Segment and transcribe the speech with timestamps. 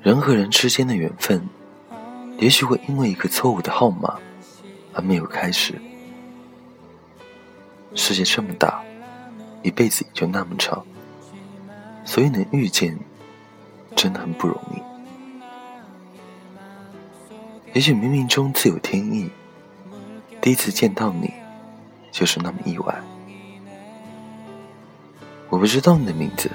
[0.00, 1.42] 人和人之间的缘分
[2.38, 4.16] 也许会因为一个错误的号码
[4.92, 5.74] 而没有开始。
[7.96, 8.80] 世界这么大
[9.64, 10.86] 一辈子也就那么长
[12.04, 12.96] 所以能遇见
[13.96, 14.80] 真的很不容易。
[17.72, 19.28] 也许冥冥中自有天意
[20.42, 21.32] 第一次见到你，
[22.10, 23.00] 就是那么意外。
[25.48, 26.50] 我不知道你的名字，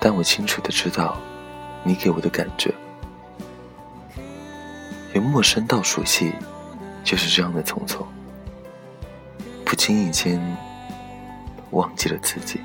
[0.00, 1.18] 但我清楚的知道，
[1.82, 2.72] 你给我的感觉，
[5.12, 6.32] 由陌生到熟悉，
[7.04, 8.02] 就是这样的匆匆。
[9.62, 10.40] 不经意间，
[11.72, 12.60] 忘记了自己。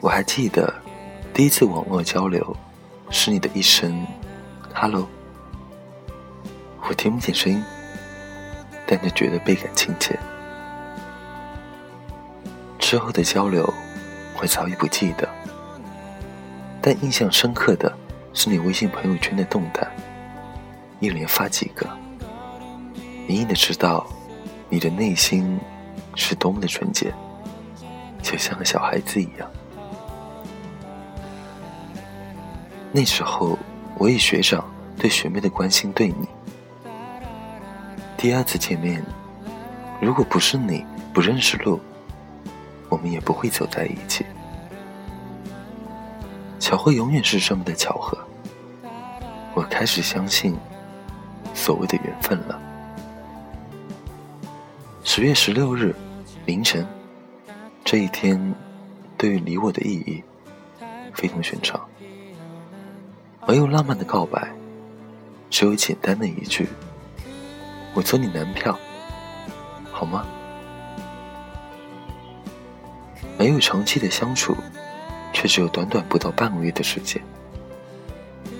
[0.00, 0.74] 我还记得，
[1.32, 2.56] 第一次网络交流，
[3.10, 4.04] 是你的一声
[4.74, 5.06] “hello”，
[6.90, 7.62] 我听不见声音，
[8.84, 10.18] 但就觉得倍感亲切。
[12.80, 13.72] 之后的交流，
[14.40, 15.28] 我早已不记得，
[16.82, 17.96] 但印象深刻的
[18.34, 19.86] 是你微信朋友圈的动态，
[20.98, 21.88] 一连发几个，
[23.28, 24.04] 隐隐的知道
[24.68, 25.60] 你的内心
[26.16, 27.14] 是多么的纯洁，
[28.20, 29.48] 就像个小孩子一样。
[32.90, 33.56] 那时候，
[33.96, 34.64] 我以学长
[34.98, 36.28] 对学妹的关心对你，
[38.20, 39.02] 第二次见面，
[39.98, 41.80] 如果不是你不认识路。
[42.90, 44.26] 我们也不会走在一起。
[46.58, 48.18] 巧合永远是这么的巧合。
[49.54, 50.54] 我开始相信
[51.54, 52.60] 所谓的缘分了。
[55.02, 55.94] 十月十六日
[56.44, 56.86] 凌晨，
[57.84, 58.54] 这一天
[59.16, 60.22] 对于你我的意义
[61.14, 61.80] 非同寻常。
[63.46, 64.52] 没有浪漫的告白，
[65.48, 66.68] 只有简单的一句
[67.94, 68.78] ：“我做你男票，
[69.90, 70.26] 好吗？”
[73.38, 74.54] 没有长期的相处，
[75.32, 77.22] 却只有短短不到半个月的时间。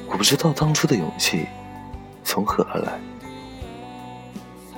[0.08, 1.46] 我不知道当初的勇气
[2.24, 2.98] 从何而来。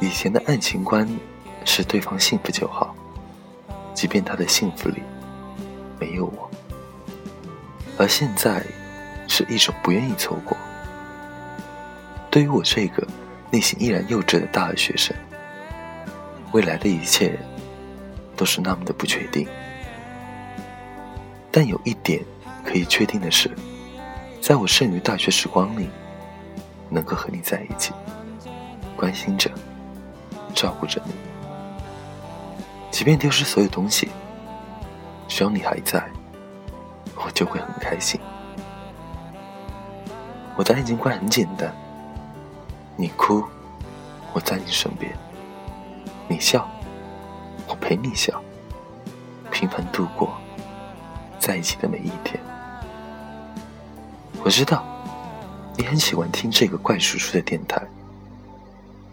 [0.00, 1.08] 以前的爱情观
[1.64, 2.94] 是对方幸福就好，
[3.94, 5.00] 即便他的幸福里
[6.00, 6.50] 没有我。
[7.96, 8.66] 而现在
[9.28, 10.56] 是一种不愿意错过。
[12.28, 13.06] 对于我这个
[13.52, 15.14] 内心依然幼稚的大二学生，
[16.52, 17.38] 未来的一切
[18.34, 19.46] 都是那么的不确定。
[21.50, 22.24] 但有一点
[22.64, 23.50] 可以确定的是，
[24.40, 25.90] 在我剩余大学时光里，
[26.88, 27.92] 能够和你在一起，
[28.96, 29.50] 关心着、
[30.54, 31.12] 照顾着你，
[32.90, 34.08] 即便丢失所有东西，
[35.28, 36.02] 只要你还在，
[37.16, 38.18] 我就会很开心。
[40.56, 41.70] 我的爱情观很简单：
[43.02, 43.42] 你哭，
[44.32, 45.10] 我在你身边；
[46.28, 46.70] 你笑，
[47.66, 48.40] 我陪你笑，
[49.50, 50.32] 平凡度过。
[51.36, 52.40] 在一起的每一天，
[54.44, 54.84] 我知道
[55.76, 57.84] 你很喜欢听这个怪叔叔的电台，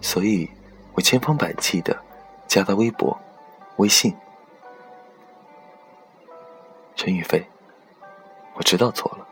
[0.02, 0.48] 所以
[0.94, 2.00] 我千方百计的
[2.48, 3.20] 加他微博、
[3.78, 4.16] 微信。
[6.96, 7.44] 陈宇飞，
[8.54, 9.26] 我知道错了，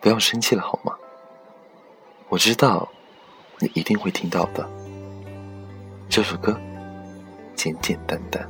[0.00, 0.92] 不要生气了好吗？
[2.28, 2.88] 我知道
[3.60, 4.68] 你一定会听到的。
[6.08, 6.58] 这首歌
[7.54, 8.46] 简简单单，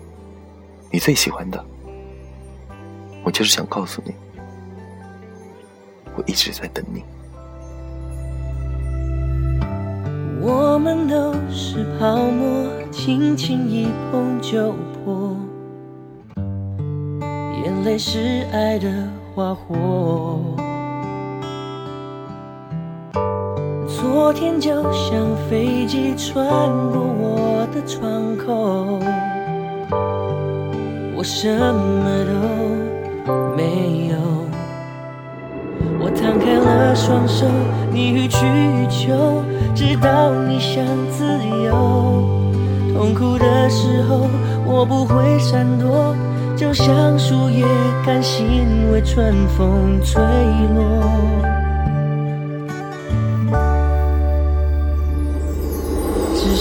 [0.90, 1.64] 你最喜欢的。
[3.22, 4.12] 我就是想告诉你，
[6.16, 7.02] 我一直在等你。
[10.42, 14.72] 我们都是泡沫，轻轻一碰就
[15.04, 15.34] 破。
[17.62, 20.63] 眼泪是爱的花火。
[24.04, 26.46] 昨天就像飞机穿
[26.90, 29.00] 过我的窗口，
[31.16, 32.32] 我什么都。
[33.56, 34.16] 没有，
[35.98, 37.46] 我摊开了双手，
[37.90, 39.42] 你予取予求，
[39.74, 41.24] 直到你想自
[41.64, 42.28] 由。
[42.92, 44.28] 痛苦的时候，
[44.66, 46.14] 我不会闪躲，
[46.54, 47.64] 就像树叶
[48.04, 50.22] 甘心为春风吹
[50.74, 51.63] 落。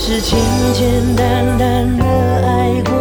[0.05, 0.37] 是简
[0.73, 2.05] 简单单的
[2.45, 2.92] 爱，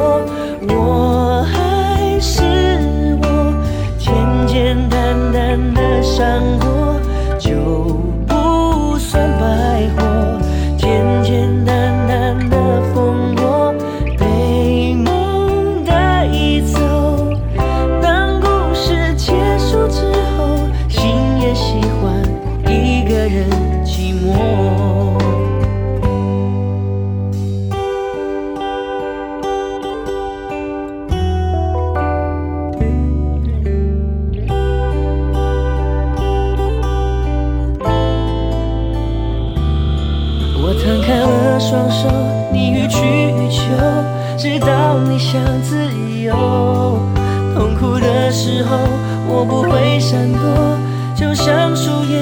[41.73, 42.07] 双手
[42.53, 43.63] 你予取予求
[44.37, 45.89] 直到你想自
[46.23, 46.99] 由。
[47.55, 48.77] 痛苦的时候
[49.27, 50.79] 我不会闪躲
[51.17, 52.22] 就像树叶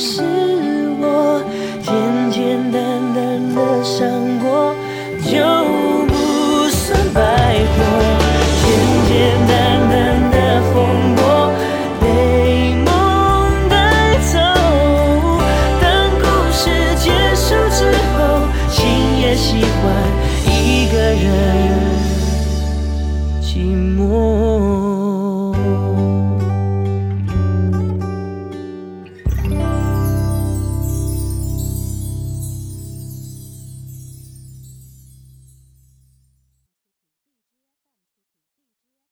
[0.00, 0.29] house.